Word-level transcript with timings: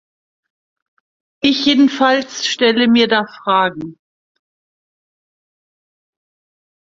Ich 1.43 1.63
jedenfalls 1.67 2.47
stelle 2.47 2.87
mir 2.87 3.07
da 3.07 3.27
Fragen. 3.43 3.99